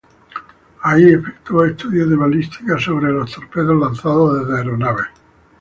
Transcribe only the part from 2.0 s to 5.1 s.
de balística sobre los torpedos lanzados desde aeronaves.